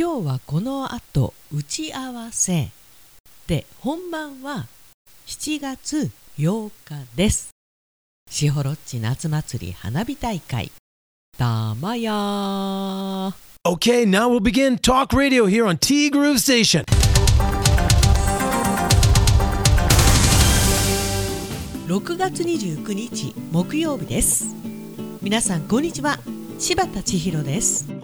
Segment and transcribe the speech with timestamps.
[0.00, 2.70] 今日はこの後打ち合わせ。
[3.46, 4.66] で本番は
[5.26, 7.50] 7月8日です。
[8.30, 10.72] しほろっち夏祭り花火大会。
[11.36, 12.12] たまや
[13.68, 16.82] Okay, now we'll begin talk radio here on T Groove Station.
[21.88, 24.56] 6月29日木曜日です。
[25.20, 26.18] 皆さんこんにちは。
[26.58, 27.99] 柴田千尋です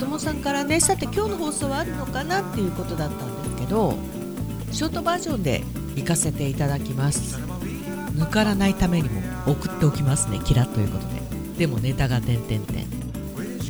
[0.00, 3.94] ともさんからねさて今日の放送はあるのかなっていうことだったんですけど
[4.72, 5.62] ショートバージョンで
[5.96, 7.38] 行かせていただきます。
[8.14, 11.20] 抜からないためにも送っておきますねキラということで。
[11.58, 12.88] でもネタが点々点。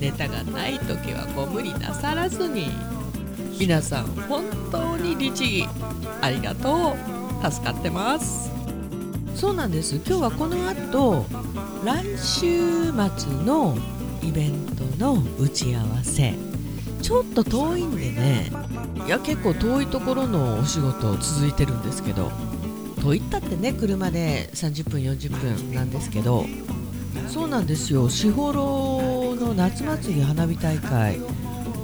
[0.01, 2.69] ネタがない時はご無理なさらずに。
[3.59, 5.67] 皆さん本当に律儀。
[6.21, 6.95] ありがと
[7.43, 7.51] う。
[7.51, 8.51] 助かってます。
[9.35, 9.97] そうなんです。
[9.97, 11.25] 今日はこの後
[11.85, 12.93] 来週末
[13.45, 13.77] の
[14.23, 16.35] イベントの打ち合わせ。
[17.03, 18.51] ちょっと遠いんでね。
[19.07, 22.31] いや結構遠いところのお仕事続いてるんですけど。
[23.01, 26.47] 遠いったってね車で30分40分なんですけど。
[27.29, 28.09] そうなんですよ。
[28.09, 31.21] 士幌の夏祭り花火大会。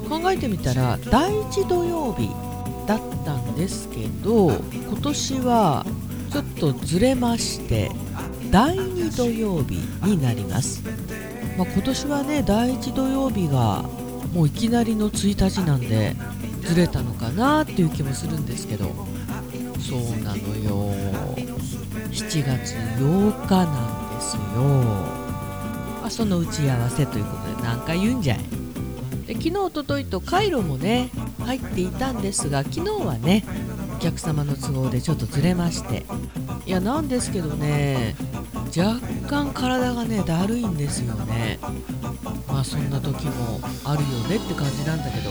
[0.08, 2.28] 考えてみたら第1土曜日
[2.86, 5.84] だったんですけど今年は
[6.30, 7.90] ちょっとずれまして
[8.52, 10.80] 第2土曜日になります、
[11.56, 13.82] まあ、今年はね第1土曜日が
[14.32, 16.14] もういきなりの1日なんで
[16.60, 19.16] ずれたのかなっていう気もするんですけど。
[19.86, 20.92] そうなのよ。
[22.10, 24.42] 7月8日なんですよ。
[26.02, 28.40] あその打ち合わせということで何回言うんじゃい。
[29.26, 31.10] で昨日おとといとカイロもね
[31.44, 33.44] 入っていたんですが昨日はね
[33.96, 36.04] お客様の都合でちょっとずれまして。
[36.66, 38.16] いやなんですけどね
[38.76, 41.58] 若干体がねだるいんですよね。
[42.46, 45.30] まあそんな時もあるよねって感じなんだけど。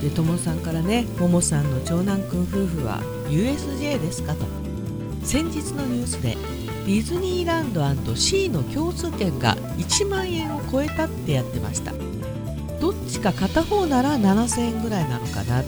[0.00, 4.46] でともさんからねももさんの長男くん夫婦は USJ ですかと。
[5.22, 6.36] 先日のニュースで
[6.86, 11.92] ディズニーランド C の共通券が1万円を超えたってやってました。
[12.80, 15.62] どっちか片方なら7000円ぐらいなのかな。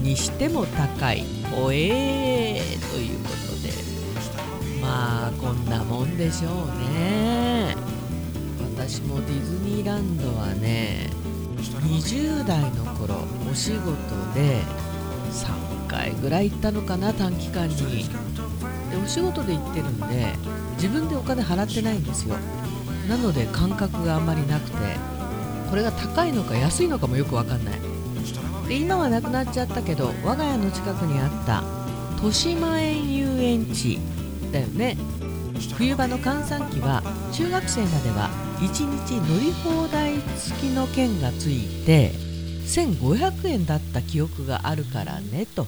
[0.00, 1.24] にしても高い。
[1.58, 3.25] おえーという
[4.86, 6.52] まあこんなもんでしょう
[6.94, 7.74] ね。
[8.76, 11.10] 私もディズニーランドはね
[11.56, 13.16] 20代の頃
[13.50, 13.90] お仕事
[14.32, 14.60] で
[15.32, 17.76] 3回ぐらい行ったのかな短期間に。
[17.76, 20.34] でお仕事で行ってるんで
[20.76, 22.36] 自分でお金払ってないんですよ。
[23.08, 24.76] なので感覚があんまりなくて
[25.68, 27.80] これが高いのか安いのかもよくわかんない。
[28.68, 31.64] で今はなくなっちゃったけど我が家の近くにあった
[32.16, 33.98] 豊島園遊園地
[34.56, 34.96] だよね。
[35.76, 37.02] 冬場の閑散期は
[37.32, 38.30] 中学生までは
[38.60, 42.12] 1日乗り放題付きの券がついて
[42.66, 45.66] 1500円だった記憶があるからねと。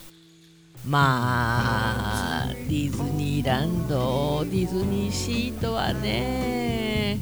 [0.87, 7.19] まあディズニーランドディズニーシートはね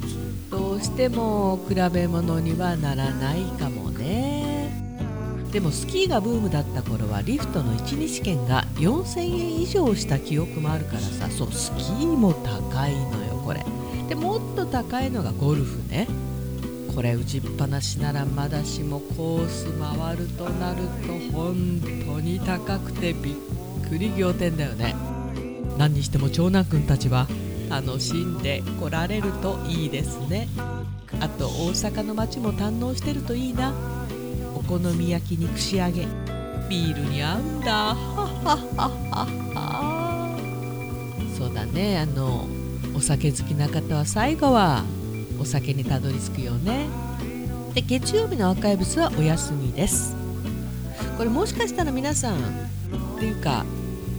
[0.49, 3.86] どうしても比べ物にはならないかも
[5.57, 13.65] でもスキーがブームだった頃はリフトの1日券が4000円以上した記憶もあるからさそうスキーも高いのよこれ。
[14.07, 16.07] でもっと高いのがゴルフね。
[16.93, 23.33] これ打ちっぱなしならまだしもコース回るとなると本当に高くてびっ
[23.89, 24.93] くり仰天だよね。
[25.75, 27.27] 何にしても長男くんたちは
[27.67, 30.49] 楽しんで来られるといいですね。
[31.19, 33.73] あと大阪の街も堪能してるといいな。
[34.67, 36.07] 好み焼きに串揚げ。
[36.69, 37.71] ビールに合うんだ。
[37.71, 38.89] ははは
[39.55, 40.37] は
[41.37, 41.99] そうだね。
[41.99, 42.45] あの
[42.95, 44.83] お酒好きな方は最後は
[45.39, 46.87] お酒にたどり着くよね。
[47.73, 50.15] で月曜日のアーカイブスはお休みです。
[51.17, 52.39] これもしかしたら皆さんっ
[53.19, 53.65] ていうか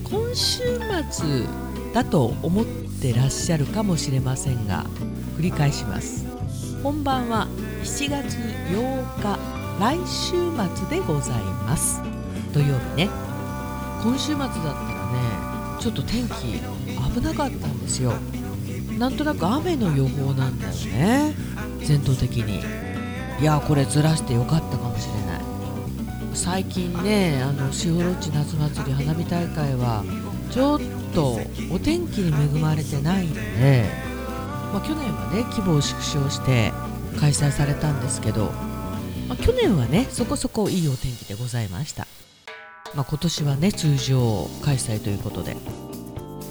[0.04, 0.62] 今週
[1.10, 1.44] 末
[1.92, 2.64] だと思っ
[3.00, 4.86] てらっしゃるかもしれませんが
[5.36, 6.26] 繰り返します。
[6.82, 7.46] 本番は
[7.82, 8.38] 7月
[8.72, 9.57] 8日。
[9.78, 12.02] 来週末でございます。
[12.52, 13.08] 土曜日ね。
[14.02, 16.60] 今週末だったらねちょっと天気
[17.14, 18.12] 危なかったんですよ。
[18.98, 21.32] なんとなく雨の予報なんだよね。
[21.84, 22.60] 全頭的に。
[23.40, 25.42] いやこれずらしてよかったかもしれない。
[26.34, 30.02] 最近ねあのしほろっち夏祭り花火大会は
[30.50, 30.80] ちょっ
[31.14, 31.38] と
[31.70, 33.84] お天気に恵まれてないので、
[34.72, 36.72] まあ、去年はね規模を縮小して
[37.20, 38.50] 開催されたんですけど、
[39.28, 42.06] まあ、去年はねそこそこいいお天気でございました、
[42.94, 45.56] まあ、今年はね通常開催ということで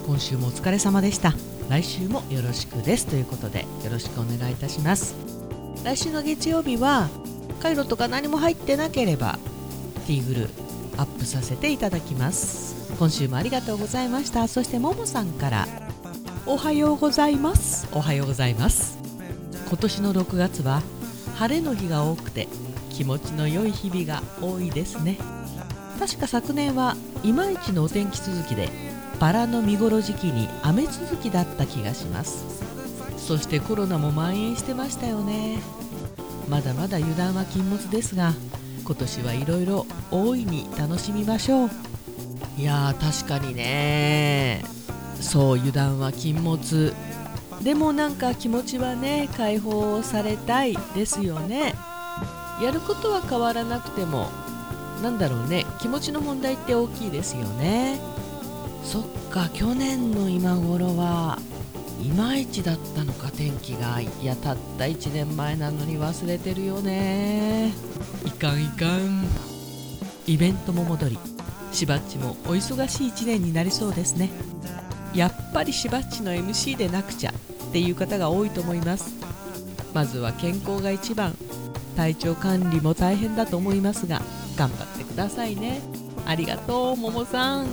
[0.06, 1.34] 今週もお疲れ様でした。
[1.68, 3.06] 来週もよろしくです。
[3.06, 5.14] ということでよろしくお願いいたします。
[5.84, 7.10] 来週の月曜日は
[7.60, 9.38] カイロとか何も入ってなければ
[10.06, 10.48] ティーグル
[10.96, 12.90] アップさせていただきます。
[12.98, 14.48] 今週もありがとうございました。
[14.48, 15.68] そしてももさんから
[16.46, 17.86] おはようございます。
[17.92, 18.98] おはようございます。
[19.68, 20.80] 今年の6月は
[21.38, 22.48] 晴れの日が多くて
[22.90, 25.18] 気持ちの良い日々が多いですね。
[26.00, 28.68] 確か昨年はいまいちのお天気続きで
[29.20, 32.44] バラの見頃時期に雨続きだった気がします。
[33.16, 35.60] そしてコロナも蔓延してましたよね。
[36.48, 38.32] まだまだ油断は禁物ですが
[38.84, 41.70] 今年はいろいろ大いに楽しみましょう。
[42.56, 44.64] いやー確かにね
[45.20, 46.92] そう油断は禁物。
[47.62, 51.74] でもなんか気持ちはね解放されたいですよね。
[52.62, 54.28] やることは変わらなくても
[55.02, 55.64] なんだろうね。
[55.80, 58.00] 気持ちの問題って大きいですよね。
[58.84, 61.38] そっか去年の今頃は
[62.00, 64.00] いまいちだったのか天気が。
[64.00, 67.72] いやたった1年前なのに忘れてるよね。
[68.24, 69.26] いかんいかん。
[70.26, 71.18] イベントも戻り
[71.72, 74.30] しばっちもお忙しい1年になりそうですね。
[75.14, 79.14] やっぱりしばっちの MC でなくちゃっていう方が多いと思います。
[79.94, 81.34] まずは健康が一番
[81.96, 84.22] 体調管理も大変だと思いますが
[84.56, 85.80] 頑張ってくださいね。
[86.26, 87.66] ありがとうももさん。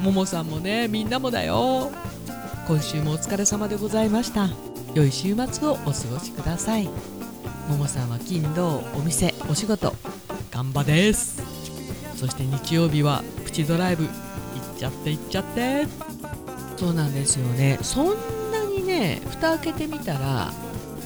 [0.00, 1.90] ももさんもねみんなもだよ。
[2.66, 4.48] 今週もお疲れ様でございました。
[4.94, 6.88] 良い週末をお過ごしください。
[7.68, 9.94] ももさんは金土お店お仕事。
[10.50, 11.42] 頑張です。
[12.16, 14.04] そして日曜日はプチドライブ。
[14.04, 16.09] 行っちゃって行っちゃって。
[16.80, 17.78] そうなんですよね。
[17.82, 18.06] そん
[18.50, 20.50] なにね蓋開けてみたら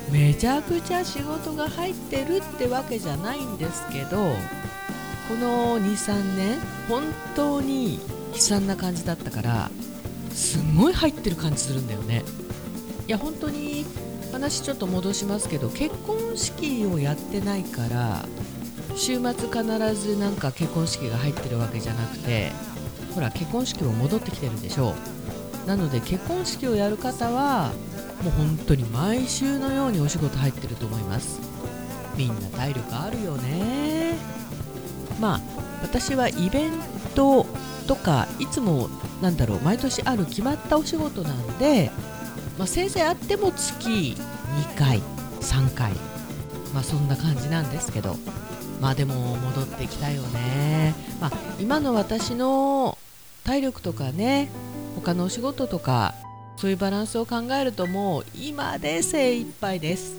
[0.09, 4.17] めちゃくちゃ仕事が入ってるってわけじゃないんですけど
[5.29, 7.03] この23年本
[7.35, 7.99] 当に
[8.35, 9.69] 悲惨な感じだったから
[10.31, 12.23] すんごい入ってる感じするんだよね。
[13.09, 13.85] いや本当に
[14.31, 18.25] 話ちょっと戻しますけど結婚式をやってないから
[18.95, 22.53] 週末必ずなんか結婚式が入ってるわけじゃなくて
[23.13, 24.91] ほら結婚式も戻ってきてるでしょ。
[24.91, 25.14] う
[25.67, 27.73] なので結婚式をやる方は
[28.23, 31.41] もう本当に毎週のようにお仕事入ってると思います。
[32.17, 34.17] みんな体力あるよね。
[35.21, 35.41] まあ
[35.83, 36.73] 私はイベン
[37.15, 37.47] ト
[37.87, 38.89] とかいつも
[39.21, 41.91] なんだろう毎年ある決まったお仕事なんで、
[42.59, 45.01] まあ、せいぜいあっても月2回
[45.41, 45.93] 3回
[46.73, 48.17] まあそんな感じなんですけど
[48.81, 52.99] まあでも戻ってきたよね、まあ、今の私の
[53.45, 54.51] 体力とかね
[54.95, 56.15] 他のお仕事とか
[56.57, 60.17] そういうバランスを考えるともう今で精一杯です。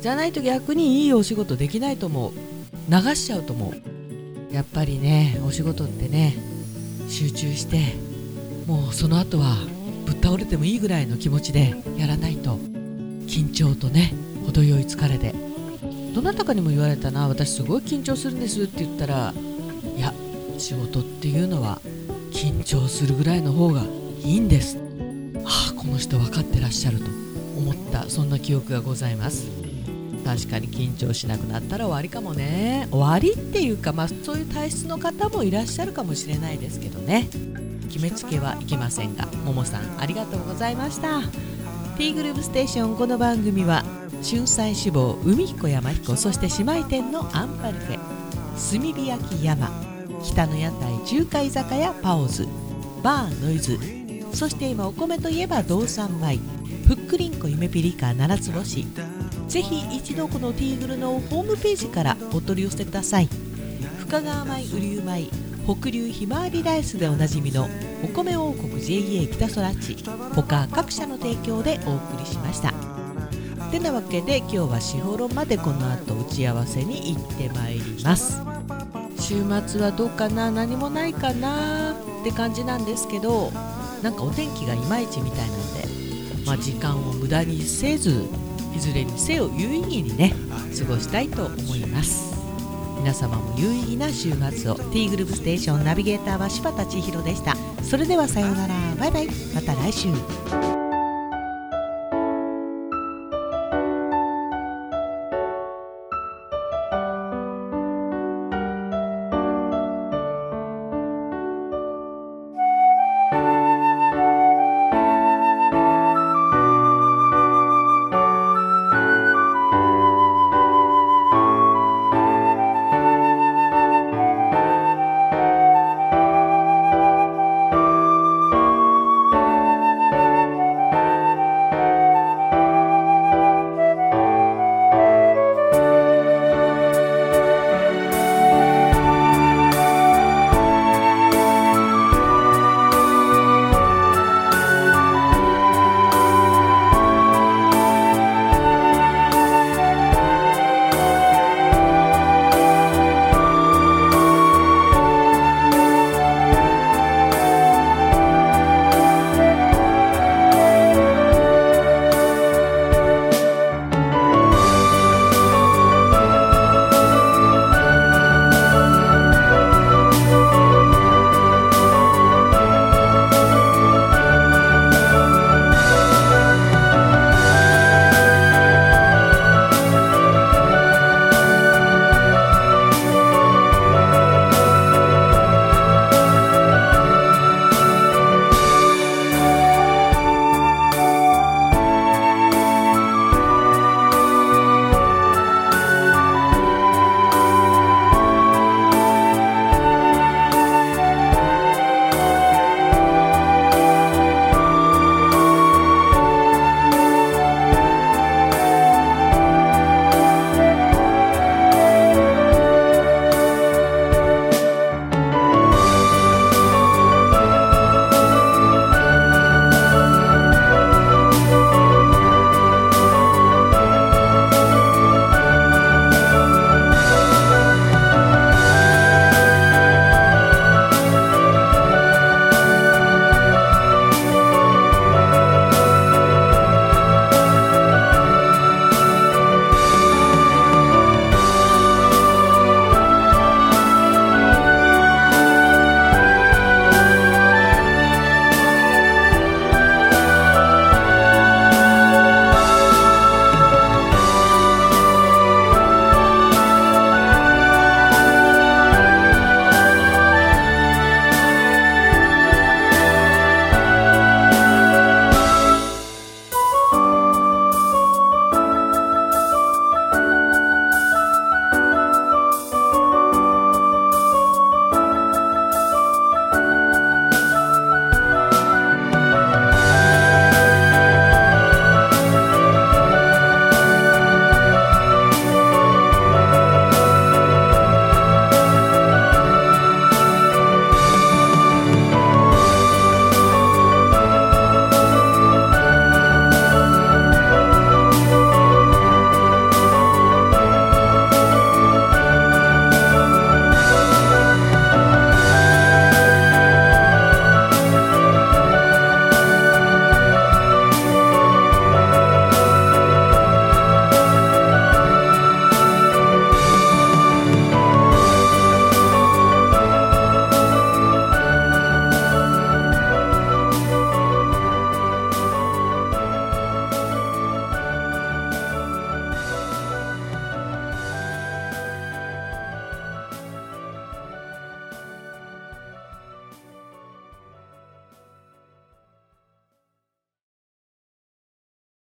[0.00, 2.32] じゃないと逆にいいお仕事できないと思う
[2.88, 6.36] 流しちゃうと思うやっぱりねお仕事ってね
[7.08, 7.94] 集中して
[8.66, 9.56] もうその後は
[10.04, 12.58] ぶっ倒れてもいいぐらいの気持ちでやらないと
[13.26, 14.14] 緊張とね
[14.46, 15.34] 程よい疲れで。
[16.14, 19.34] どなたかにも言われたな私すごい緊張するんですって言ったら
[19.98, 20.14] いや
[20.56, 21.82] 仕事っていうのは
[22.36, 23.82] 緊張するぐらいの方が
[24.22, 24.76] いいんです。
[25.46, 27.06] ああこの人分かってらっしゃると
[27.56, 28.10] 思った。
[28.10, 29.46] そんな記憶がございます。
[30.22, 32.88] 確かに緊張しなくなったら終わりかもね。
[32.90, 37.26] 終わりっていうか、まあ、そういう体質の方もいらっしゃるかもしれないですけどね。
[37.88, 39.24] 決めつけはいけませんが。
[39.46, 41.22] ももさんありがとうございました。
[41.96, 43.82] ティーグループステーションこの番組は
[44.22, 48.16] 春菜志望海彦山彦そして姉妹店のアンパルフェ。
[48.56, 49.65] 炭火焼山
[50.26, 52.46] 北の屋台中華居酒屋パオズ
[53.02, 53.78] バーノイズ
[54.32, 56.38] そして今お米といえば道産米
[56.86, 58.86] ふっくりんこ夢ピリカ七つ星。
[59.48, 63.28] ぜひ一度このティーグルのホームページからお取り寄せください。
[63.98, 65.26] 深川米雨竜米
[65.66, 67.68] 北流ひまわりライスでおなじみの
[68.04, 69.96] お米王国 JA 北空地
[70.36, 72.72] 他各社の提供でお送りしました。
[73.72, 78.55] てなわけで今日は士幌論までこの後打ち合わせに行ってまいります。
[79.26, 83.50] 週末はどうかな何もないかなって感じなんですけど
[84.00, 88.24] なんかお天気がいまいちみたいなんで、まあ、時間を無駄にせず
[88.72, 90.32] いずれにせよ有意義にね
[90.78, 92.36] 過ごしたいと思います。
[93.00, 97.56] 皆様も有意義な週末を T グループステーションナビゲーターは柴田千尋でした。
[97.82, 98.74] それではさようなら。
[98.98, 99.26] バイバイ。
[99.54, 100.75] また来週。